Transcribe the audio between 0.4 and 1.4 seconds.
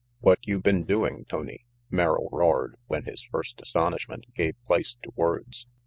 you been doing,